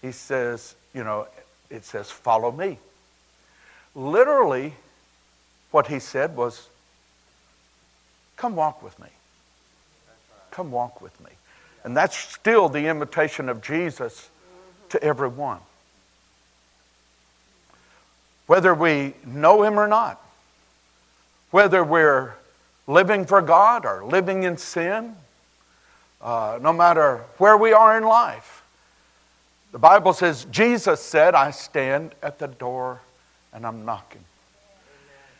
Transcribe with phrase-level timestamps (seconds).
[0.00, 1.26] he says, you know,
[1.68, 2.78] it says, follow me.
[3.96, 4.72] Literally,
[5.72, 6.68] what he said was,
[8.36, 9.08] come walk with me.
[10.52, 11.32] Come walk with me.
[11.82, 14.28] And that's still the invitation of Jesus
[14.90, 15.58] to everyone.
[18.46, 20.24] Whether we know him or not,
[21.50, 22.34] whether we're
[22.86, 25.16] living for God or living in sin,
[26.20, 28.62] uh, no matter where we are in life.
[29.72, 33.00] The Bible says, Jesus said, I stand at the door
[33.52, 34.22] and I'm knocking.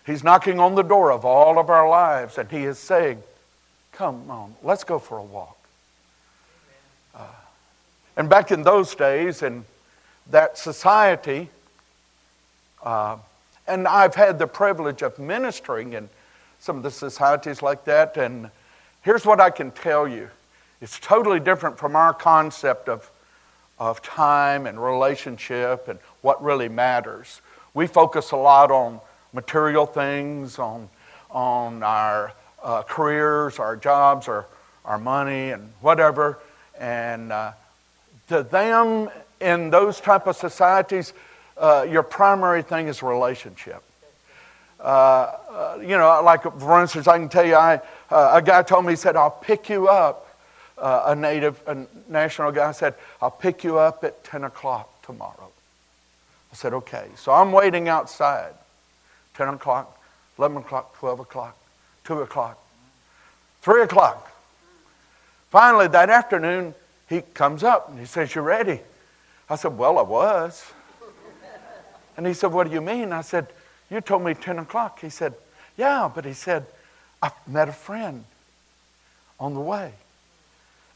[0.05, 3.23] He's knocking on the door of all of our lives and He is saying,
[3.93, 5.57] Come on, let's go for a walk.
[7.15, 7.25] Uh,
[8.19, 9.65] and back in those days, in
[10.31, 11.49] that society,
[12.83, 13.17] uh,
[13.67, 16.11] and I've had the privilege of ministering in
[16.67, 18.17] some of the societies like that.
[18.17, 18.51] And
[19.03, 20.29] here's what I can tell you
[20.81, 23.09] it's totally different from our concept of,
[23.79, 27.41] of time and relationship and what really matters.
[27.73, 29.01] We focus a lot on
[29.33, 30.91] material things, on,
[31.31, 32.33] on our
[32.63, 34.45] uh, careers, our jobs, our,
[34.85, 36.41] our money, and whatever.
[36.79, 37.53] And uh,
[38.29, 39.09] to them,
[39.41, 41.13] in those type of societies,
[41.57, 43.83] uh, your primary thing is relationship.
[44.81, 48.63] Uh, uh, you know, like for instance, I can tell you, I, uh, a guy
[48.63, 50.23] told me, he said, I'll pick you up.
[50.79, 55.51] Uh, a native, a national guy said, I'll pick you up at 10 o'clock tomorrow.
[56.53, 57.09] I said, okay.
[57.17, 58.53] So I'm waiting outside.
[59.37, 59.99] 10 o'clock,
[60.39, 61.57] 11 o'clock, 12 o'clock,
[62.05, 62.59] 2 o'clock,
[63.63, 64.31] 3 o'clock.
[65.51, 66.75] Finally, that afternoon,
[67.09, 68.81] he comes up and he says, "You're ready?
[69.49, 70.65] I said, Well, I was.
[72.17, 73.13] And he said, What do you mean?
[73.13, 73.47] I said,
[73.91, 75.01] You told me 10 o'clock.
[75.01, 75.35] He said,
[75.77, 76.67] Yeah, but he said,
[77.23, 78.25] I met a friend
[79.39, 79.93] on the way.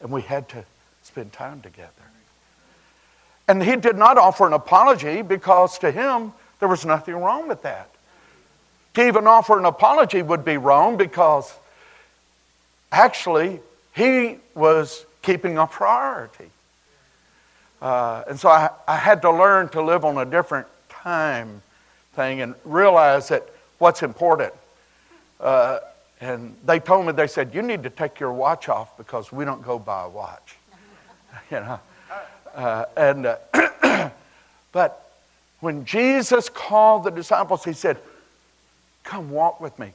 [0.01, 0.65] And we had to
[1.03, 1.89] spend time together.
[3.47, 7.63] And he did not offer an apology because to him, there was nothing wrong with
[7.63, 7.89] that.
[8.93, 11.53] To even offer an apology would be wrong because
[12.91, 13.59] actually
[13.95, 16.49] he was keeping a priority.
[17.81, 21.61] Uh, and so I, I had to learn to live on a different time
[22.13, 24.53] thing and realize that what's important.
[25.39, 25.79] Uh,
[26.19, 29.43] and they told me, they said, you need to take your watch off because we
[29.43, 30.55] don't go by a watch.
[31.51, 31.79] you know?
[32.53, 34.11] Uh, and, uh,
[34.71, 35.11] but
[35.61, 37.97] when Jesus called the disciples, he said,
[39.03, 39.93] come walk with me.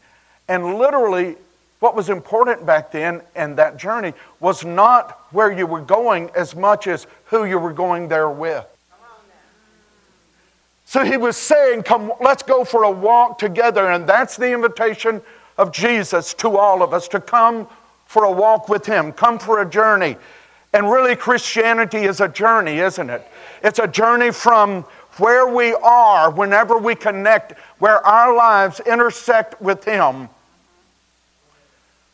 [0.48, 1.36] And literally,
[1.80, 6.56] what was important back then and that journey was not where you were going as
[6.56, 8.66] much as who you were going there with.
[10.86, 13.90] So he was saying, Come, let's go for a walk together.
[13.90, 15.20] And that's the invitation
[15.58, 17.66] of Jesus to all of us to come
[18.06, 20.16] for a walk with him, come for a journey.
[20.72, 23.26] And really, Christianity is a journey, isn't it?
[23.64, 24.82] It's a journey from
[25.16, 30.28] where we are whenever we connect, where our lives intersect with him.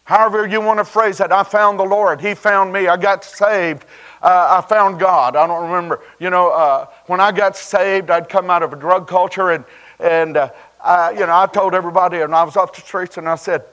[0.05, 2.21] However, you want to phrase it, I found the Lord.
[2.21, 2.89] He found me.
[2.89, 3.85] I got saved
[4.23, 5.35] uh, I found God.
[5.35, 6.01] I don't remember.
[6.21, 9.65] You know, uh, when I got saved, I'd come out of a drug culture, and
[9.99, 10.51] and uh,
[10.83, 13.65] I, you know, I told everybody, and I was off the streets, and I said,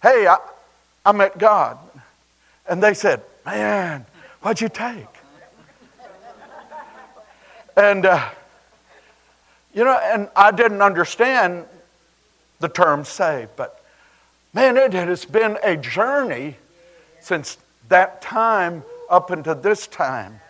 [0.00, 0.38] "Hey, I,
[1.04, 1.78] I met God,"
[2.68, 4.06] and they said, "Man,
[4.40, 5.06] what'd you take?"
[7.76, 8.28] and uh,
[9.74, 11.64] you know, and I didn't understand
[12.60, 13.84] the term saved, but
[14.52, 16.56] man, it has been a journey
[17.20, 17.58] since
[17.88, 20.40] that time up until this time.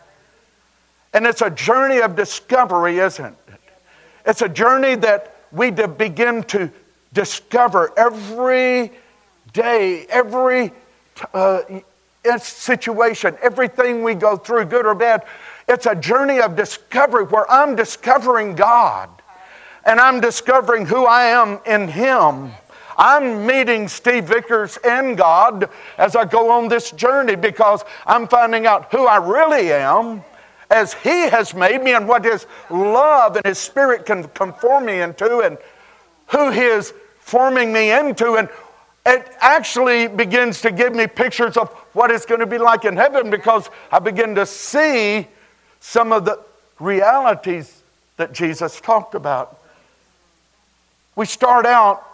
[1.14, 3.60] And it's a journey of discovery, isn't it?
[4.26, 6.70] It's a journey that we begin to
[7.12, 8.92] discover every
[9.52, 10.72] day, every
[11.32, 11.60] uh,
[12.38, 15.24] situation, everything we go through, good or bad,
[15.68, 19.10] it's a journey of discovery where I'm discovering God
[19.84, 22.52] and I'm discovering who I am in Him.
[22.98, 28.66] I'm meeting Steve Vickers and God as I go on this journey because I'm finding
[28.66, 30.24] out who I really am
[30.68, 35.00] as He has made me and what His love and His Spirit can conform me
[35.00, 35.56] into and
[36.26, 38.34] who He is forming me into.
[38.34, 38.48] And
[39.06, 42.96] it actually begins to give me pictures of what it's going to be like in
[42.96, 45.28] heaven because I begin to see
[45.80, 46.40] some of the
[46.80, 47.80] realities
[48.16, 49.56] that Jesus talked about.
[51.14, 52.04] We start out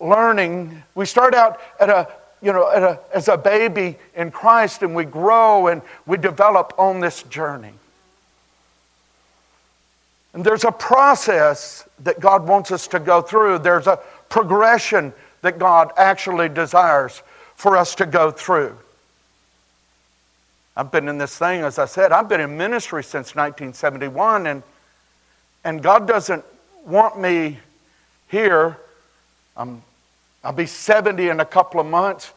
[0.00, 2.08] learning, we start out at a
[2.44, 7.00] you know, a, as a baby in Christ and we grow and we develop on
[7.00, 7.72] this journey.
[10.34, 13.60] And there's a process that God wants us to go through.
[13.60, 13.98] There's a
[14.28, 17.22] progression that God actually desires
[17.54, 18.76] for us to go through.
[20.76, 24.62] I've been in this thing, as I said, I've been in ministry since 1971, and,
[25.62, 26.44] and God doesn't
[26.84, 27.58] want me
[28.28, 28.76] here.
[29.56, 29.82] I'm,
[30.42, 32.32] I'll be 70 in a couple of months.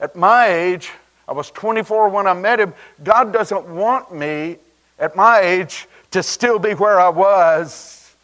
[0.00, 0.90] At my age,
[1.28, 2.74] I was 24 when I met Him.
[3.02, 4.56] God doesn't want me
[4.98, 8.14] at my age to still be where I was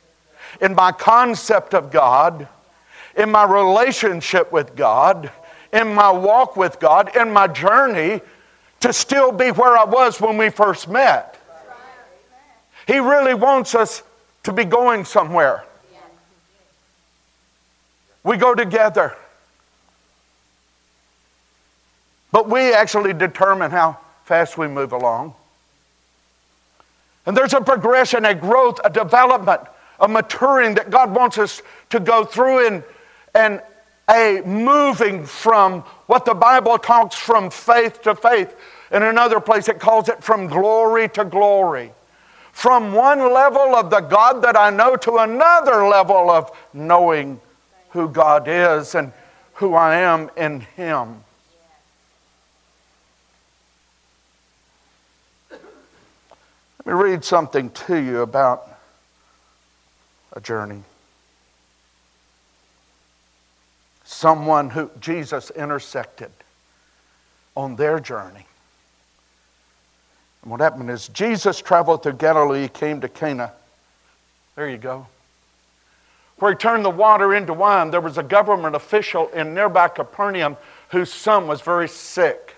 [0.60, 2.48] in my concept of God,
[3.16, 5.30] in my relationship with God,
[5.72, 8.20] in my walk with God, in my journey
[8.80, 11.36] to still be where I was when we first met.
[12.86, 14.02] He really wants us
[14.44, 15.64] to be going somewhere.
[18.28, 19.16] We go together.
[22.30, 23.96] But we actually determine how
[24.26, 25.32] fast we move along.
[27.25, 29.62] And there's a progression, a growth, a development,
[29.98, 32.84] a maturing that God wants us to go through and,
[33.34, 33.62] and
[34.10, 38.54] a moving from what the Bible talks from faith to faith.
[38.92, 41.92] In another place, it calls it from glory to glory.
[42.52, 47.40] From one level of the God that I know to another level of knowing
[47.90, 49.12] who God is and
[49.55, 51.25] who I am in Him.
[55.50, 55.61] Let
[56.87, 58.69] me read something to you about
[60.32, 60.82] a journey.
[64.08, 66.31] someone who Jesus intersected
[67.55, 68.46] on their journey.
[70.43, 73.52] And what happened is Jesus traveled through Galilee, came to Cana.
[74.56, 75.06] There you go.
[76.38, 80.56] Where he turned the water into wine, there was a government official in nearby Capernaum
[80.90, 82.55] whose son was very sick.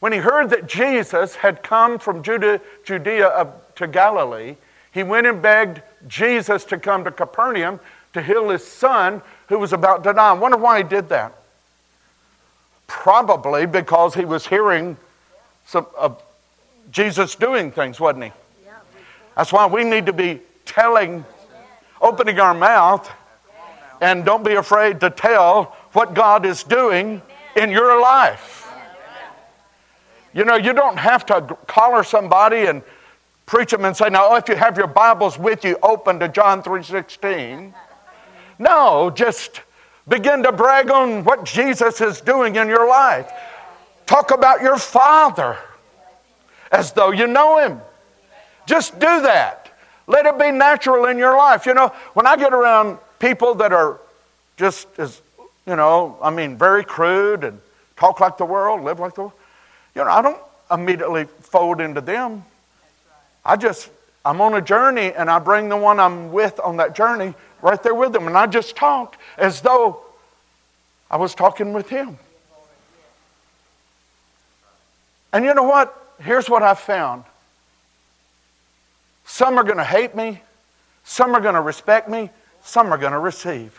[0.00, 4.56] When he heard that Jesus had come from Judea, Judea to Galilee,
[4.92, 7.80] he went and begged Jesus to come to Capernaum
[8.12, 10.30] to heal his son who was about to die.
[10.30, 11.32] I wonder why he did that.
[12.86, 14.96] Probably because he was hearing
[15.66, 16.10] some, uh,
[16.90, 18.32] Jesus doing things, wasn't he?
[19.36, 21.24] That's why we need to be telling,
[22.00, 23.10] opening our mouth,
[24.00, 27.20] and don't be afraid to tell what God is doing
[27.56, 28.70] in your life.
[30.32, 32.82] You know, you don't have to collar somebody and
[33.46, 36.62] preach them and say, now, if you have your Bibles with you, open to John
[36.62, 37.72] 3.16.
[38.58, 39.62] No, just
[40.06, 43.32] begin to brag on what Jesus is doing in your life.
[44.06, 45.56] Talk about your Father
[46.70, 47.80] as though you know Him.
[48.66, 49.67] Just do that.
[50.08, 51.66] Let it be natural in your life.
[51.66, 54.00] You know, when I get around people that are
[54.56, 55.20] just as,
[55.66, 57.60] you know, I mean, very crude and
[57.96, 59.32] talk like the world, live like the world,
[59.94, 62.42] you know, I don't immediately fold into them.
[63.44, 63.90] I just,
[64.24, 67.82] I'm on a journey and I bring the one I'm with on that journey right
[67.82, 68.26] there with them.
[68.26, 70.00] And I just talk as though
[71.10, 72.18] I was talking with him.
[75.34, 75.94] And you know what?
[76.18, 77.24] Here's what I found
[79.28, 80.40] some are going to hate me,
[81.04, 82.30] some are going to respect me,
[82.62, 83.78] some are going to receive.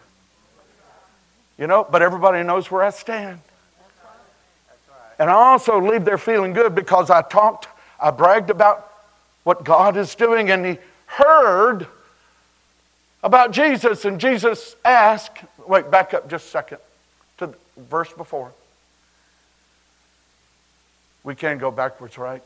[1.58, 3.40] You know, but everybody knows where I stand.
[5.18, 7.68] And I also leave there feeling good because I talked,
[8.00, 8.90] I bragged about
[9.44, 10.78] what God is doing, and He
[11.08, 11.88] heard
[13.24, 16.78] about Jesus, and Jesus asked, wait, back up just a second
[17.40, 17.56] to the
[17.90, 18.52] verse before.
[21.24, 22.44] We can't go backwards, right?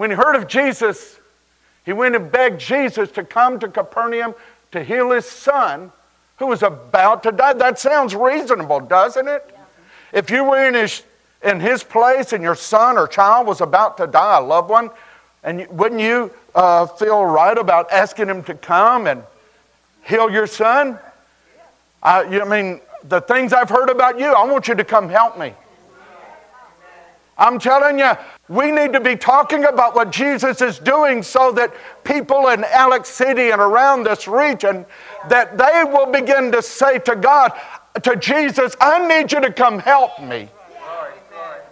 [0.00, 1.20] When he heard of Jesus,
[1.84, 4.34] he went and begged Jesus to come to Capernaum
[4.72, 5.92] to heal his son
[6.38, 7.52] who was about to die.
[7.52, 9.54] That sounds reasonable, doesn't it?
[10.14, 11.02] If you were in his,
[11.42, 14.88] in his place and your son or child was about to die, a loved one,
[15.44, 19.22] and wouldn't you uh, feel right about asking him to come and
[20.04, 20.98] heal your son?
[22.02, 25.10] I, you, I mean, the things I've heard about you, I want you to come
[25.10, 25.52] help me.
[27.40, 28.12] I'm telling you,
[28.50, 31.72] we need to be talking about what Jesus is doing so that
[32.04, 34.84] people in Alex City and around this region
[35.30, 37.52] that they will begin to say to God,
[38.02, 40.50] to Jesus, I need you to come help me.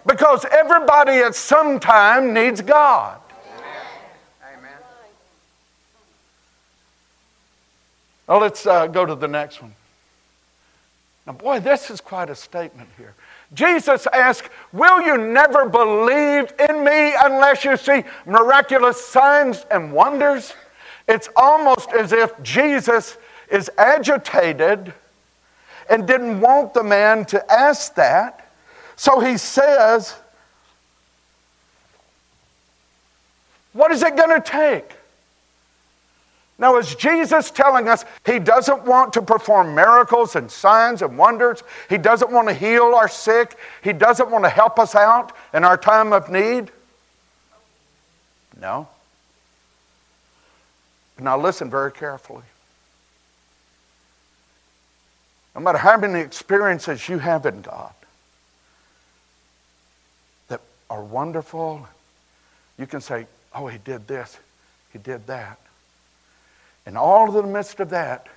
[0.06, 3.20] Because everybody at some time needs God.
[4.42, 4.70] Amen.
[8.26, 9.75] Well, let's uh, go to the next one.
[11.26, 13.12] Now, boy, this is quite a statement here.
[13.55, 20.55] Jesus asked, Will you never believe in me unless you see miraculous signs and wonders?
[21.07, 23.17] It's almost as if Jesus
[23.50, 24.93] is agitated
[25.88, 28.50] and didn't want the man to ask that.
[28.97, 30.14] So he says,
[33.73, 34.98] What is it going to take?
[36.58, 41.62] Now, is Jesus telling us he doesn't want to perform miracles and signs and wonders?
[41.88, 43.56] He doesn't want to heal our sick?
[43.82, 46.72] He doesn't want to help us out in our time of need?
[48.60, 48.88] No.
[51.20, 52.44] Now, listen very carefully.
[55.54, 57.92] No matter how many experiences you have in God,
[60.48, 60.60] that
[60.90, 61.86] are wonderful.
[62.78, 64.36] You can say, oh, he did this,
[64.92, 65.58] he did that.
[66.88, 68.28] In all of the midst of that,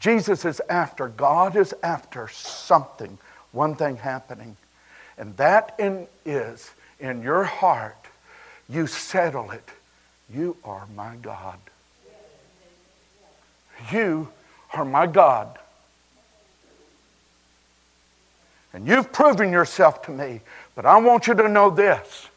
[0.00, 3.18] Jesus is after, God is after something,
[3.52, 4.56] one thing happening.
[5.18, 7.98] And that in, is in your heart,
[8.70, 9.68] you settle it.
[10.32, 11.58] You are my God.
[13.92, 14.28] You
[14.72, 15.58] are my God.
[18.72, 20.40] And you've proven yourself to me.
[20.74, 22.28] But I want you to know this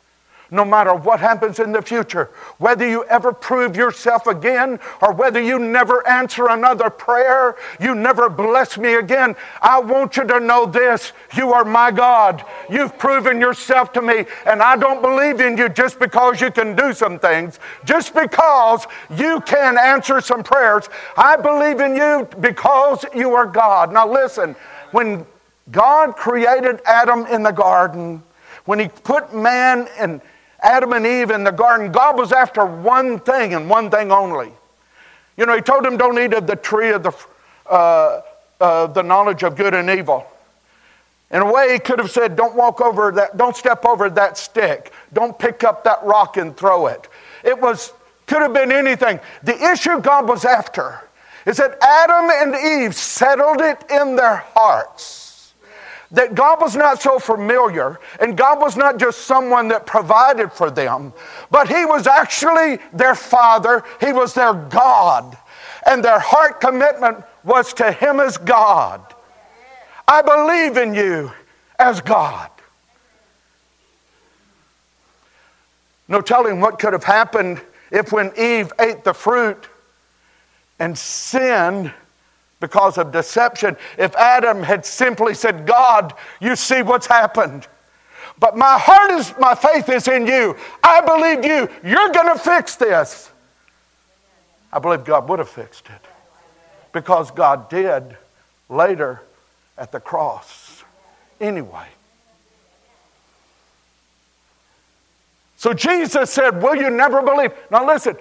[0.51, 5.41] no matter what happens in the future, whether you ever prove yourself again or whether
[5.41, 10.65] you never answer another prayer, you never bless me again, I want you to know
[10.65, 12.43] this you are my God.
[12.70, 16.75] You've proven yourself to me, and I don't believe in you just because you can
[16.75, 20.89] do some things, just because you can answer some prayers.
[21.15, 23.93] I believe in you because you are God.
[23.93, 24.58] Now, listen,
[24.91, 25.25] when
[25.72, 28.22] God created Adam in the garden,
[28.65, 30.22] when he put man and
[30.62, 34.51] Adam and Eve in the garden, God was after one thing and one thing only.
[35.38, 37.12] You know, he told them, don't eat of the tree of the,
[37.70, 38.22] uh,
[38.60, 40.25] uh, the knowledge of good and evil.
[41.32, 44.38] In a way, he could have said, don't walk over that, don't step over that
[44.38, 44.91] stick.
[45.13, 47.08] Don't pick up that rock and throw it.
[47.44, 47.94] It was,
[48.27, 49.20] could have been anything.
[49.41, 51.00] The issue God was after
[51.46, 55.31] is that Adam and Eve settled it in their hearts
[56.12, 60.70] that God was not so familiar, and God was not just someone that provided for
[60.70, 61.13] them,
[61.50, 65.38] but He was actually their Father, He was their God,
[65.86, 69.01] and their heart commitment was to Him as God.
[70.08, 71.32] I believe in you
[71.80, 72.50] as God.
[76.08, 79.68] No telling what could have happened if, when Eve ate the fruit
[80.77, 81.94] and sinned,
[82.62, 83.75] because of deception.
[83.98, 87.68] If Adam had simply said, God, you see what's happened.
[88.39, 90.56] But my heart is, my faith is in you.
[90.82, 91.68] I believe you.
[91.84, 93.30] You're going to fix this.
[94.72, 96.08] I believe God would have fixed it.
[96.94, 98.15] Because God did
[98.70, 99.22] later
[99.77, 100.84] at the cross.
[101.41, 101.88] Anyway.
[105.58, 107.51] So Jesus said, Will you never believe?
[107.70, 108.15] Now listen,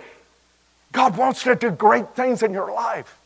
[0.93, 3.20] God wants to do great things in your life.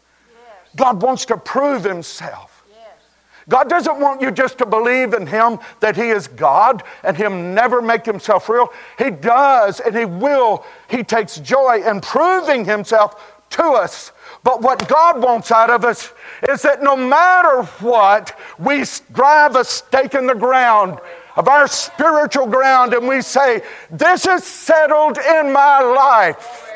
[0.77, 2.55] God wants to prove himself.
[3.49, 7.55] God doesn't want you just to believe in Him that He is God and Him
[7.55, 8.73] never make Himself real.
[8.99, 10.65] He does and He will.
[10.89, 14.13] He takes joy in proving Himself to us.
[14.43, 16.13] But what God wants out of us
[16.49, 20.99] is that no matter what, we drive a stake in the ground
[21.37, 26.71] of our spiritual ground and we say, This is settled in my life.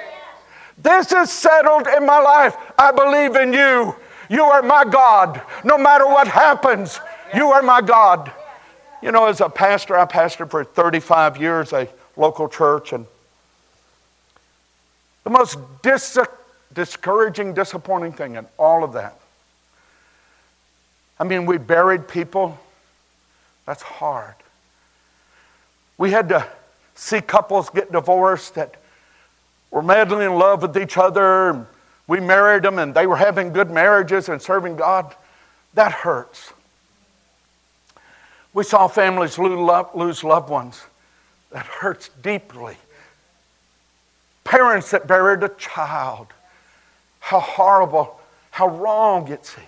[0.80, 2.56] This is settled in my life.
[2.78, 3.94] I believe in you.
[4.30, 5.40] You are my God.
[5.64, 7.00] No matter what happens,
[7.34, 8.30] you are my God.
[9.02, 13.06] You know, as a pastor, I pastored for 35 years a local church, and
[15.24, 16.18] the most dis-
[16.74, 19.18] discouraging, disappointing thing in all of that.
[21.18, 22.58] I mean, we buried people.
[23.66, 24.34] That's hard.
[25.96, 26.46] We had to
[26.94, 28.74] see couples get divorced that
[29.70, 31.66] were madly in love with each other.
[32.06, 35.14] We married them and they were having good marriages and serving God.
[35.74, 36.52] That hurts.
[38.54, 40.82] We saw families lose loved ones.
[41.50, 42.76] That hurts deeply.
[44.44, 46.28] Parents that buried a child.
[47.20, 48.18] How horrible,
[48.50, 49.66] how wrong it seems.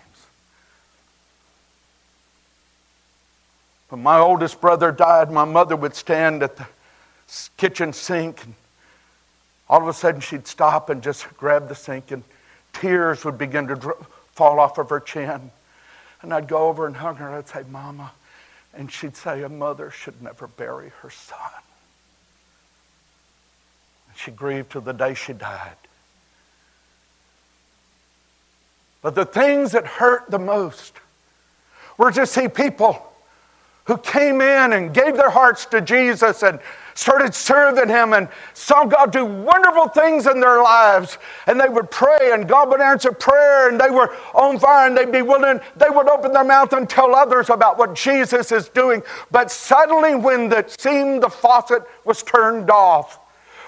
[3.90, 6.66] When my oldest brother died, my mother would stand at the
[7.56, 8.54] kitchen sink and
[9.70, 12.24] all of a sudden, she'd stop and just grab the sink, and
[12.72, 13.96] tears would begin to
[14.32, 15.52] fall off of her chin.
[16.22, 18.10] And I'd go over and hug her, and I'd say, Mama.
[18.74, 21.38] And she'd say, A mother should never bury her son.
[24.08, 25.76] And she grieved till the day she died.
[29.02, 30.94] But the things that hurt the most
[31.96, 33.06] were to see people
[33.84, 36.58] who came in and gave their hearts to Jesus and
[37.00, 41.16] started serving Him and saw God do wonderful things in their lives.
[41.46, 44.94] And they would pray, and God would answer prayer, and they were on fire, and
[44.94, 48.68] they'd be willing, they would open their mouth and tell others about what Jesus is
[48.68, 49.02] doing.
[49.30, 53.18] But suddenly, when it seemed the faucet was turned off,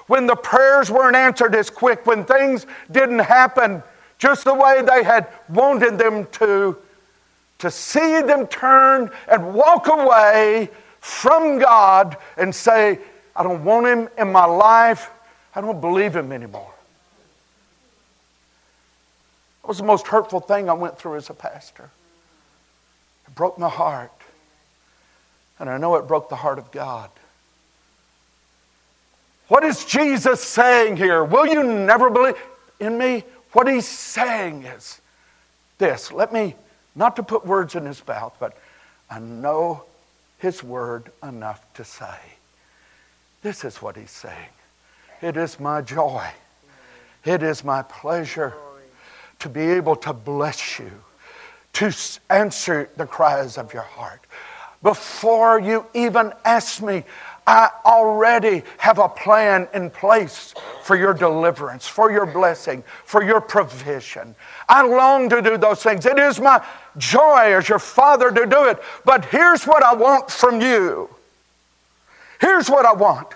[0.08, 3.82] when the prayers weren't answered as quick, when things didn't happen
[4.18, 6.76] just the way they had wanted them to,
[7.60, 10.68] to see them turn and walk away
[11.00, 12.98] from God and say,
[13.34, 15.10] I don't want him in my life.
[15.54, 16.72] I don't believe him anymore.
[19.62, 21.90] It was the most hurtful thing I went through as a pastor.
[23.26, 24.10] It broke my heart.
[25.58, 27.10] And I know it broke the heart of God.
[29.48, 31.24] What is Jesus saying here?
[31.24, 32.36] Will you never believe
[32.80, 33.22] in me?
[33.52, 35.00] What he's saying is
[35.78, 36.10] this.
[36.10, 36.56] Let me,
[36.94, 38.56] not to put words in his mouth, but
[39.10, 39.84] I know
[40.38, 42.18] his word enough to say.
[43.42, 44.50] This is what he's saying.
[45.20, 46.26] It is my joy.
[47.24, 48.54] It is my pleasure
[49.40, 50.90] to be able to bless you,
[51.74, 51.94] to
[52.30, 54.20] answer the cries of your heart.
[54.82, 57.04] Before you even ask me,
[57.46, 63.40] I already have a plan in place for your deliverance, for your blessing, for your
[63.40, 64.34] provision.
[64.68, 66.06] I long to do those things.
[66.06, 66.64] It is my
[66.98, 68.80] joy as your father to do it.
[69.04, 71.08] But here's what I want from you.
[72.42, 73.28] Here's what I want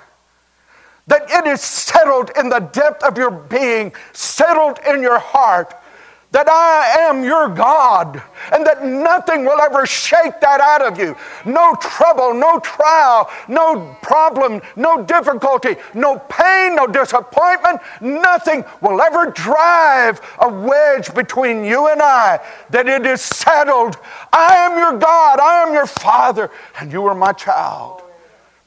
[1.06, 5.72] that it is settled in the depth of your being, settled in your heart
[6.32, 8.20] that I am your God
[8.52, 11.16] and that nothing will ever shake that out of you.
[11.44, 19.30] No trouble, no trial, no problem, no difficulty, no pain, no disappointment, nothing will ever
[19.30, 22.40] drive a wedge between you and I.
[22.70, 23.96] That it is settled.
[24.32, 28.02] I am your God, I am your Father, and you are my child.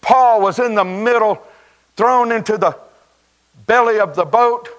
[0.01, 1.41] Paul was in the middle,
[1.95, 2.75] thrown into the
[3.65, 4.69] belly of the boat.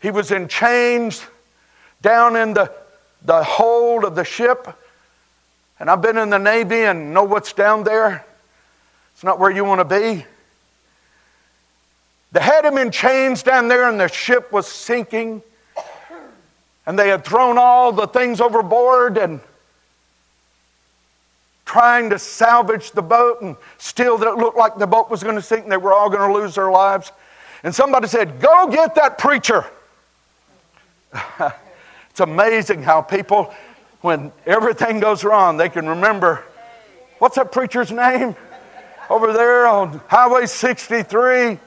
[0.00, 1.24] He was in chains
[2.02, 2.72] down in the,
[3.22, 4.68] the hold of the ship.
[5.78, 8.24] And I've been in the Navy and know what's down there.
[9.14, 10.24] It's not where you want to be.
[12.32, 15.42] They had him in chains down there, and the ship was sinking.
[16.86, 19.40] And they had thrown all the things overboard and
[21.70, 25.36] trying to salvage the boat, and still that it looked like the boat was going
[25.36, 27.12] to sink and they were all going to lose their lives.
[27.62, 29.64] And somebody said, Go get that preacher.
[32.10, 33.54] It's amazing how people,
[34.00, 36.44] when everything goes wrong, they can remember
[37.20, 38.34] what's that preacher's name
[39.10, 41.60] over there on Highway 63?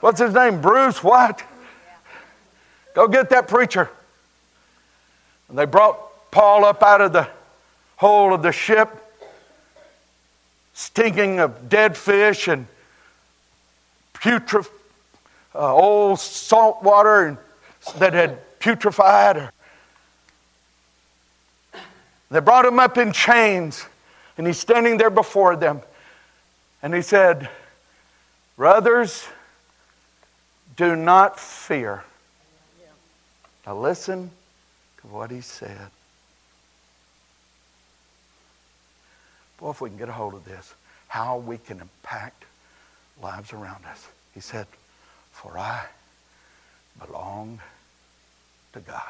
[0.00, 0.60] What's his name?
[0.60, 1.42] Bruce, what?
[2.92, 3.88] Go get that preacher.
[5.48, 7.26] And they brought Paul up out of the
[7.96, 9.02] hole of the ship,
[10.76, 12.66] stinking of dead fish and
[14.12, 14.66] putrid,
[15.54, 17.38] uh, old salt water
[17.98, 19.50] that had putrefied or
[22.30, 23.86] they brought him up in chains,
[24.36, 25.80] and he's standing there before them.
[26.82, 27.48] And he said,
[28.56, 29.26] Brothers,
[30.76, 32.02] do not fear.
[33.66, 34.30] Now listen
[35.00, 35.90] to what he said.
[39.58, 40.74] Boy, if we can get a hold of this,
[41.08, 42.44] how we can impact
[43.22, 44.06] lives around us.
[44.34, 44.66] He said,
[45.32, 45.84] For I
[47.04, 47.60] belong
[48.72, 49.02] to God.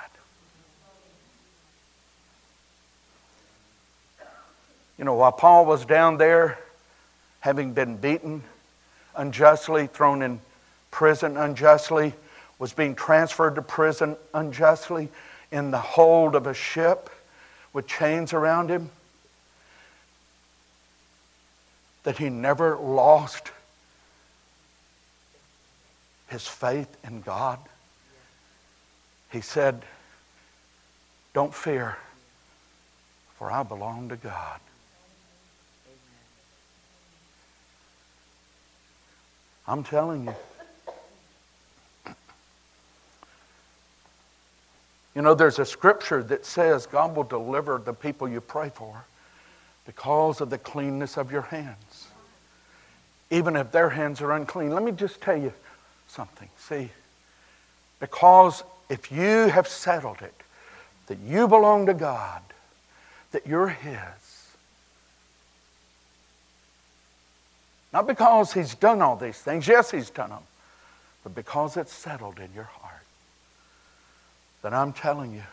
[4.99, 6.59] You know, while Paul was down there,
[7.41, 8.43] having been beaten
[9.15, 10.41] unjustly, thrown in
[10.91, 12.15] prison unjustly,
[12.59, 15.09] was being transferred to prison unjustly
[15.53, 17.11] in the hold of a ship
[17.73, 18.91] with chains around him,
[22.07, 23.51] that he never lost
[26.29, 27.59] his faith in God.
[29.33, 29.83] He said,
[31.35, 31.97] Don't fear,
[33.41, 34.61] for I belong to God.
[39.67, 40.35] I'm telling you.
[45.17, 49.05] You know, there's a scripture that says God will deliver the people you pray for.
[49.87, 52.09] Because of the cleanness of your hands.
[53.31, 54.71] Even if their hands are unclean.
[54.71, 55.53] Let me just tell you
[56.09, 56.49] something.
[56.59, 56.91] See,
[58.01, 60.35] because if you have settled it,
[61.07, 62.43] that you belong to God,
[63.31, 63.97] that you're His,
[67.93, 70.43] not because He's done all these things, yes, He's done them,
[71.23, 72.93] but because it's settled in your heart,
[74.63, 75.45] then I'm telling you,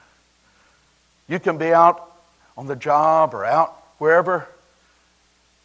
[1.28, 2.12] you can be out
[2.58, 4.46] on the job or out wherever.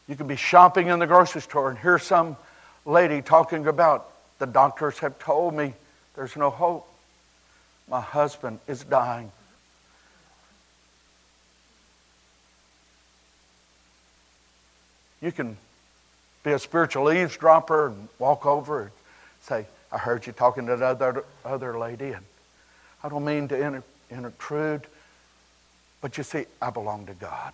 [0.06, 2.36] You can be shopping in the grocery store and hear some
[2.86, 5.74] lady talking about the doctors have told me
[6.14, 6.86] there's no hope.
[7.88, 9.32] My husband is dying.
[15.20, 15.56] You can
[16.44, 18.90] be a spiritual eavesdropper and walk over and
[19.40, 22.24] say, I heard you talking to that other, other lady, and
[23.02, 24.86] I don't mean to intrude,
[26.00, 27.52] but you see, I belong to God.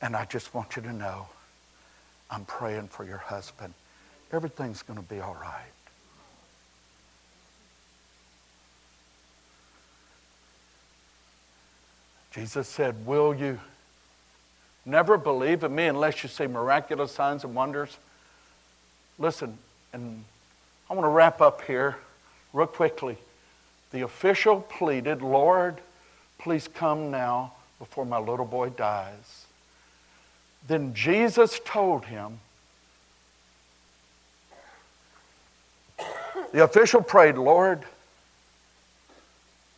[0.00, 1.26] And I just want you to know
[2.30, 3.72] I'm praying for your husband.
[4.32, 5.72] Everything's going to be all right.
[12.32, 13.58] Jesus said, Will you
[14.84, 17.96] never believe in me unless you see miraculous signs and wonders?
[19.18, 19.56] Listen,
[19.94, 20.22] and
[20.90, 21.96] I want to wrap up here
[22.52, 23.16] real quickly.
[23.92, 25.76] The official pleaded, Lord,
[26.38, 29.45] please come now before my little boy dies.
[30.66, 32.40] Then Jesus told him,
[36.52, 37.84] the official prayed, Lord,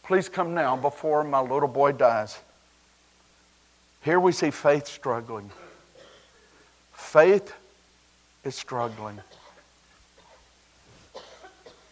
[0.03, 2.39] please come now before my little boy dies.
[4.03, 5.51] Here we see faith struggling.
[6.95, 7.53] Faith
[8.45, 9.21] is struggling.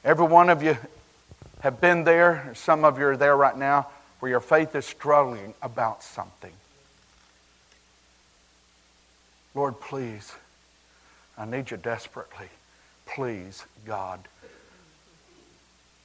[0.04, 0.78] Every one of you
[1.61, 2.52] have been there.
[2.54, 3.88] Some of you are there right now
[4.20, 6.52] where your faith is struggling about something.
[9.56, 10.34] Lord, please,
[11.38, 12.48] I need you desperately.
[13.06, 14.20] Please, God.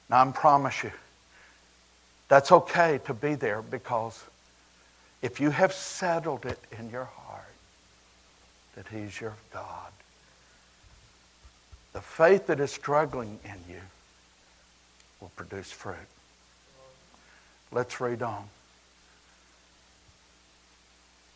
[0.08, 0.90] Now, I promise you,
[2.28, 4.24] that's okay to be there because
[5.20, 7.44] if you have settled it in your heart
[8.74, 9.92] that He's your God,
[11.92, 13.82] the faith that is struggling in you
[15.20, 15.96] will produce fruit.
[17.70, 18.44] Let's read on.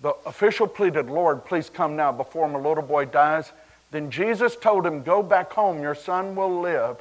[0.01, 3.53] The official pleaded, Lord, please come now before my little boy dies.
[3.91, 6.97] Then Jesus told him, Go back home, your son will live.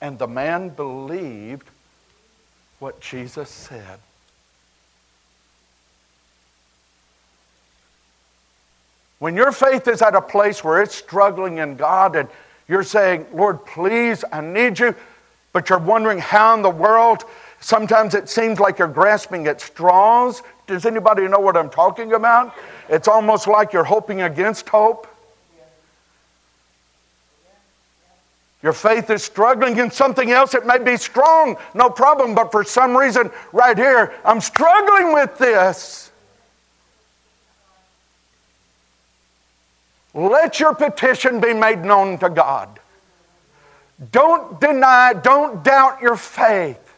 [0.00, 1.68] And the man believed
[2.78, 4.00] what Jesus said.
[9.20, 12.28] When your faith is at a place where it's struggling in God and
[12.68, 14.94] you're saying, Lord, please, I need you,
[15.52, 17.24] but you're wondering how in the world,
[17.60, 20.42] sometimes it seems like you're grasping at straws.
[20.70, 22.54] Does anybody know what I'm talking about?
[22.88, 25.08] It's almost like you're hoping against hope.
[28.62, 30.54] Your faith is struggling in something else.
[30.54, 35.36] It may be strong, no problem, but for some reason, right here, I'm struggling with
[35.38, 36.12] this.
[40.14, 42.78] Let your petition be made known to God.
[44.12, 46.89] Don't deny, don't doubt your faith.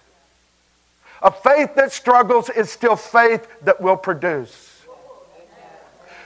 [1.23, 4.69] A faith that struggles is still faith that will produce.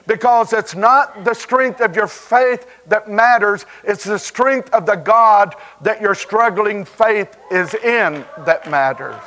[0.07, 4.95] Because it's not the strength of your faith that matters, it's the strength of the
[4.95, 9.21] God that your struggling faith is in that matters.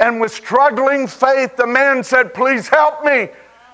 [0.00, 3.28] And with struggling faith, the man said, Please help me.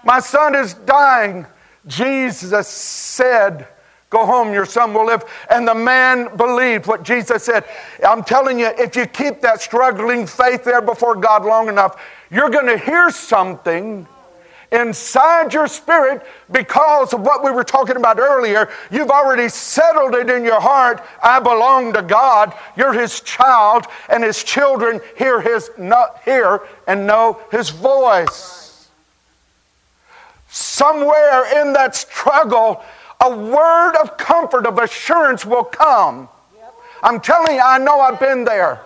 [0.04, 1.46] My son is dying.
[1.86, 3.68] Jesus said,
[4.10, 5.24] Go home, your son will live.
[5.50, 7.64] And the man believed what Jesus said.
[8.06, 12.50] I'm telling you, if you keep that struggling faith there before God long enough, you're
[12.50, 14.06] going to hear something
[14.72, 18.68] inside your spirit because of what we were talking about earlier.
[18.90, 21.04] You've already settled it in your heart.
[21.22, 22.54] I belong to God.
[22.76, 28.66] You're His child, and His children hear His not hear and know His voice
[30.48, 32.82] somewhere in that struggle,
[33.20, 36.28] a word of comfort, of assurance will come.
[37.02, 38.80] I'm telling you, I know I've been there.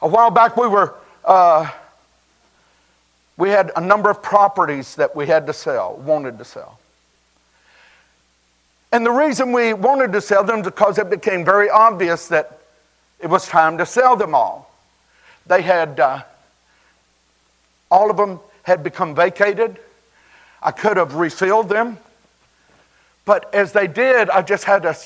[0.00, 0.94] A while back, we were.
[1.24, 1.70] Uh,
[3.36, 6.78] we had a number of properties that we had to sell, wanted to sell.
[8.92, 12.58] And the reason we wanted to sell them is because it became very obvious that
[13.20, 14.70] it was time to sell them all.
[15.46, 16.22] They had, uh,
[17.90, 19.78] all of them had become vacated.
[20.62, 21.98] I could have refilled them.
[23.24, 24.96] But as they did, I just had a,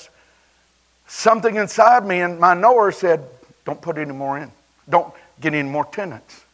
[1.07, 3.25] something inside me, and my knower said,
[3.65, 4.51] Don't put any more in.
[4.89, 6.45] Don't get any more tenants.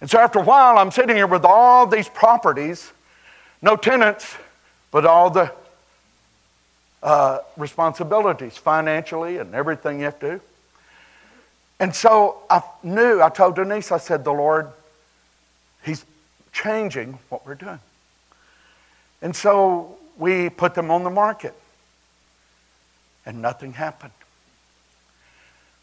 [0.00, 2.90] And so after a while, I'm sitting here with all these properties,
[3.60, 4.34] no tenants,
[4.90, 5.52] but all the
[7.02, 10.40] uh, responsibilities financially and everything you have to do.
[11.78, 14.70] And so I knew, I told Denise, I said, the Lord,
[15.82, 16.04] He's
[16.52, 17.80] changing what we're doing.
[19.22, 21.54] And so we put them on the market,
[23.24, 24.12] and nothing happened.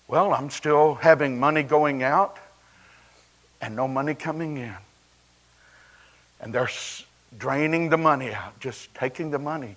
[0.08, 2.38] Well, I'm still having money going out
[3.60, 4.76] and no money coming in.
[6.40, 6.70] And they're
[7.38, 9.76] draining the money out, just taking the money.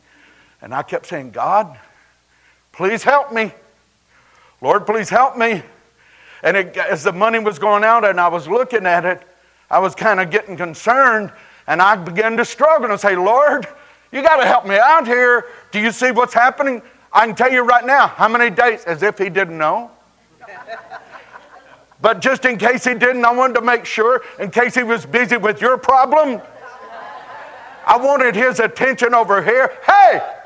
[0.63, 1.77] And I kept saying, God,
[2.73, 3.53] please help me.
[4.61, 5.63] Lord, please help me.
[6.43, 9.23] And it, as the money was going out and I was looking at it,
[9.71, 11.33] I was kind of getting concerned
[11.67, 13.67] and I began to struggle and say, Lord,
[14.13, 15.47] you got to help me out here.
[15.71, 16.83] Do you see what's happening?
[17.13, 19.91] I can tell you right now how many days, as if he didn't know.
[22.03, 25.07] but just in case he didn't, I wanted to make sure, in case he was
[25.07, 26.41] busy with your problem,
[27.87, 29.73] I wanted his attention over here.
[29.87, 30.21] Hey!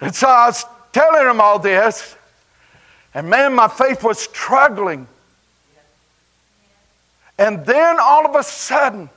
[0.00, 2.14] And so I was telling him all this,
[3.14, 5.08] and man, my faith was struggling.
[7.36, 9.10] And then all of a sudden,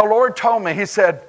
[0.00, 1.22] the Lord told me, He said,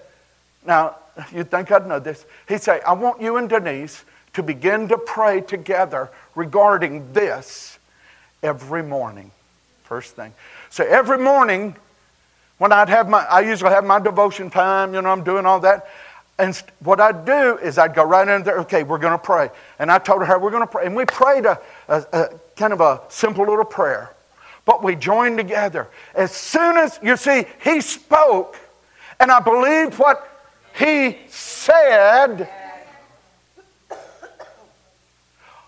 [0.65, 0.95] Now,
[1.33, 2.25] you'd think I'd know this.
[2.47, 7.77] He said, I want you and Denise to begin to pray together regarding this
[8.41, 9.31] every morning.
[9.83, 10.33] First thing.
[10.69, 11.75] So every morning,
[12.59, 15.59] when I'd have my, I usually have my devotion time, you know, I'm doing all
[15.59, 15.89] that.
[16.39, 19.49] And what I'd do is I'd go right in there, okay, we're going to pray.
[19.79, 20.85] And I told her, we're going to pray.
[20.85, 24.11] And we prayed a, a, a kind of a simple little prayer.
[24.63, 25.89] But we joined together.
[26.15, 28.57] As soon as, you see, he spoke,
[29.21, 30.27] and I believed what
[30.73, 32.49] he said.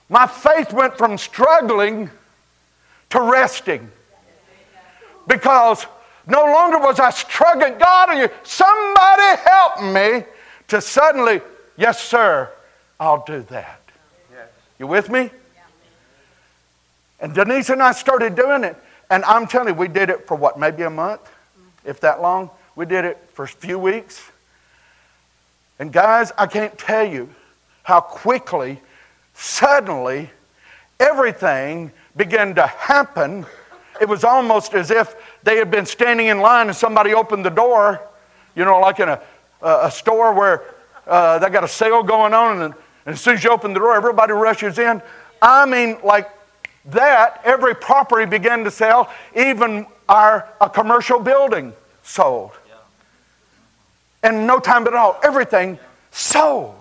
[0.09, 2.09] My faith went from struggling
[3.11, 3.91] to resting.
[5.27, 5.85] Because
[6.25, 7.77] no longer was I struggling.
[7.77, 10.25] God, are you, somebody help me
[10.69, 11.39] to suddenly,
[11.77, 12.49] yes, sir,
[12.99, 13.79] I'll do that.
[14.79, 15.29] You with me?
[17.19, 18.75] And Denise and I started doing it.
[19.11, 21.21] And I'm telling you, we did it for what, maybe a month,
[21.85, 22.49] if that long?
[22.75, 24.31] We did it for a few weeks.
[25.79, 27.29] And guys, I can't tell you
[27.83, 28.79] how quickly,
[29.33, 30.29] suddenly,
[30.99, 33.45] everything began to happen.
[34.01, 37.51] It was almost as if they had been standing in line and somebody opened the
[37.51, 38.01] door,
[38.55, 39.21] you know, like in a,
[39.61, 40.63] a store where
[41.05, 42.73] uh, they got a sale going on, and,
[43.05, 45.01] and as soon as you open the door, everybody rushes in.
[45.41, 46.29] I mean, like
[46.85, 52.51] that, every property began to sell, even our a commercial building sold.
[54.23, 55.77] And no time at all, everything
[56.11, 56.75] sold.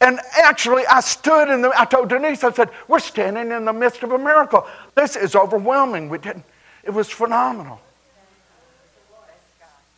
[0.00, 3.72] And actually, I stood in the, I told Denise, I said, we're standing in the
[3.72, 4.66] midst of a miracle.
[4.94, 6.10] This is overwhelming.
[6.10, 6.44] We didn't,
[6.82, 7.80] it was phenomenal.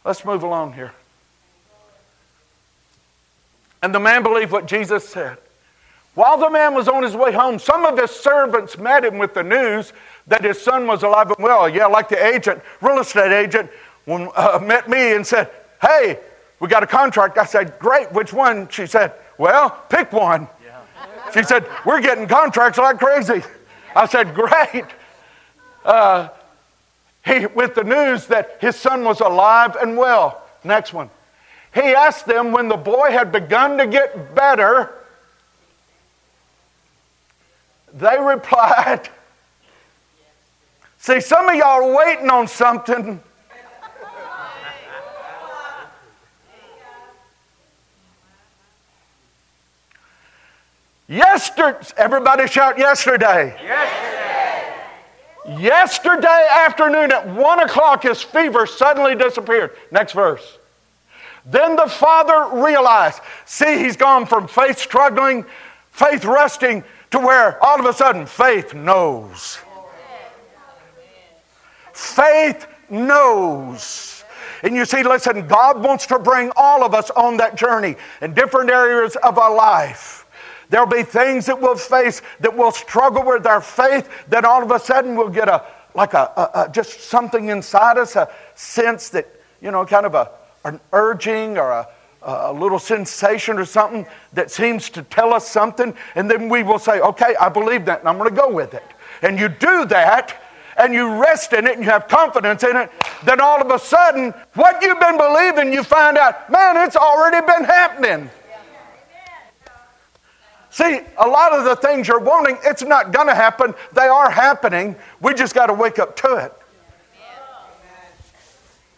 [0.04, 0.92] Let's move along here.
[3.82, 5.38] And the man believed what Jesus said.
[6.14, 9.34] While the man was on his way home, some of his servants met him with
[9.34, 9.92] the news
[10.28, 11.68] that his son was alive and well.
[11.68, 13.70] Yeah, like the agent, real estate agent,
[14.06, 16.18] when, uh, met me and said, Hey,
[16.58, 17.36] we got a contract.
[17.36, 18.68] I said, Great, which one?
[18.68, 20.48] She said, Well, pick one.
[20.64, 20.80] Yeah.
[21.34, 23.42] She said, We're getting contracts like crazy.
[23.94, 24.86] I said, Great.
[25.84, 26.30] Uh,
[27.24, 30.42] he, with the news that his son was alive and well.
[30.64, 31.10] Next one.
[31.74, 34.96] He asked them when the boy had begun to get better
[37.96, 39.08] they replied,
[40.98, 43.22] See, some of y'all are waiting on something.
[51.08, 53.56] Yesterday, everybody shout yesterday.
[53.62, 55.62] Yesterday.
[55.62, 59.70] Yesterday afternoon at one o'clock, his fever suddenly disappeared.
[59.92, 60.58] Next verse.
[61.44, 65.46] Then the father realized see, he's gone from faith struggling,
[65.92, 69.60] faith resting, to where all of a sudden faith knows.
[71.92, 74.24] Faith knows.
[74.64, 78.34] And you see, listen, God wants to bring all of us on that journey in
[78.34, 80.25] different areas of our life.
[80.68, 84.70] There'll be things that we'll face that we'll struggle with our faith, that all of
[84.70, 89.08] a sudden we'll get a like a, a, a just something inside us, a sense
[89.10, 89.26] that,
[89.62, 90.30] you know, kind of a
[90.66, 91.88] an urging or a,
[92.22, 96.78] a little sensation or something that seems to tell us something, and then we will
[96.78, 98.84] say, Okay, I believe that, and I'm going to go with it.
[99.22, 100.36] And you do that,
[100.76, 102.90] and you rest in it, and you have confidence in it,
[103.24, 107.40] then all of a sudden, what you've been believing, you find out, man, it's already
[107.46, 108.28] been happening.
[110.76, 113.72] See, a lot of the things you're wanting, it's not going to happen.
[113.94, 114.94] They are happening.
[115.22, 116.52] We just got to wake up to it.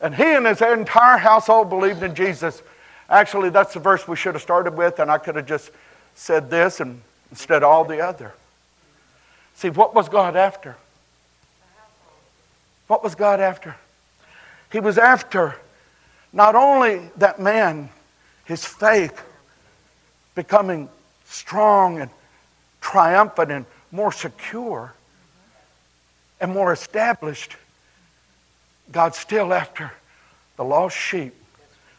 [0.00, 2.64] And he and his entire household believed in Jesus.
[3.08, 5.70] Actually, that's the verse we should have started with, and I could have just
[6.16, 8.34] said this and instead all the other.
[9.54, 10.76] See, what was God after?
[12.88, 13.76] What was God after?
[14.72, 15.54] He was after
[16.32, 17.88] not only that man,
[18.46, 19.22] his faith
[20.34, 20.88] becoming
[21.28, 22.10] strong and
[22.80, 24.92] triumphant and more secure
[26.40, 27.56] and more established,
[28.90, 29.92] God's still after
[30.56, 31.34] the lost sheep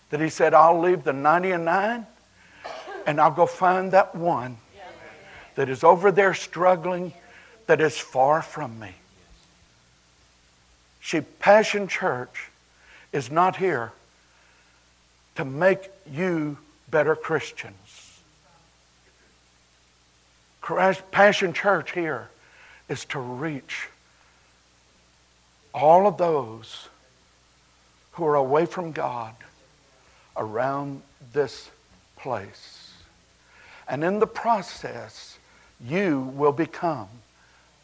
[0.09, 2.05] that he said, I'll leave the 99
[3.05, 4.57] and I'll go find that one
[5.55, 7.13] that is over there struggling,
[7.67, 8.93] that is far from me.
[11.01, 12.49] See, Passion Church
[13.11, 13.91] is not here
[15.35, 16.57] to make you
[16.89, 17.73] better Christians.
[21.12, 22.29] Passion Church here
[22.88, 23.88] is to reach
[25.73, 26.89] all of those
[28.13, 29.34] who are away from God
[30.38, 31.01] around
[31.34, 31.69] this
[32.17, 32.93] place.
[33.88, 35.38] And in the process,
[35.84, 37.08] you will become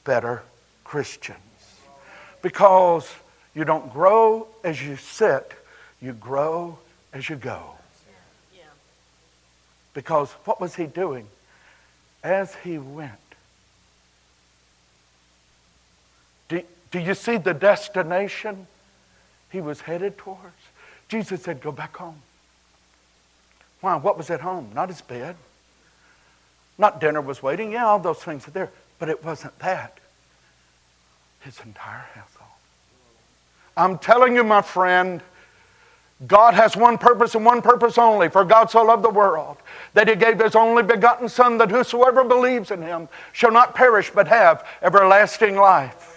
[0.04, 0.44] better
[0.84, 1.40] Christians.
[2.42, 3.12] Because
[3.56, 5.54] you don't grow as you sit,
[6.02, 6.78] you grow
[7.14, 7.72] as you go.
[9.94, 11.26] Because what was he doing?
[12.26, 13.12] As he went,
[16.48, 18.66] do, do you see the destination
[19.52, 20.42] he was headed towards?
[21.08, 22.20] Jesus said, Go back home.
[23.80, 23.96] Why?
[23.98, 24.72] What was at home?
[24.74, 25.36] Not his bed.
[26.80, 27.74] Not dinner was waiting.
[27.74, 28.72] Yeah, all those things are there.
[28.98, 30.00] But it wasn't that.
[31.42, 32.50] His entire household.
[33.78, 35.22] I'm telling you, my friend,
[36.28, 38.30] God has one purpose and one purpose only.
[38.30, 39.58] For God so loved the world
[39.94, 44.12] that he gave his only begotten Son, that whosoever believes in him shall not perish
[44.14, 46.12] but have everlasting life.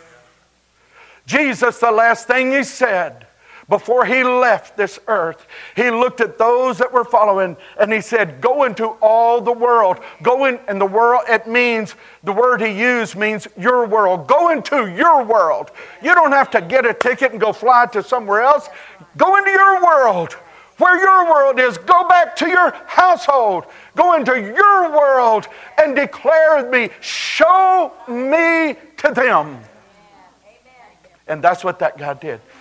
[1.26, 3.27] Jesus, the last thing he said
[3.68, 8.40] before he left this earth, he looked at those that were following and he said,
[8.40, 9.98] Go into all the world.
[10.22, 14.26] Go in, and the world, it means, the word he used means your world.
[14.26, 15.70] Go into your world.
[16.02, 18.70] You don't have to get a ticket and go fly to somewhere else.
[19.18, 20.33] Go into your world.
[20.78, 23.66] Where your world is, go back to your household.
[23.96, 26.88] Go into your world and declare me.
[27.00, 29.46] Show me to them.
[29.46, 29.61] Amen.
[31.26, 32.40] And that's what that guy did.